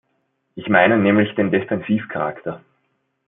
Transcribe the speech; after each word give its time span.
Ich 0.55 0.67
meine 0.67 0.97
nämlich 0.97 1.35
den 1.35 1.51
Defensivcharakter. 1.51 2.61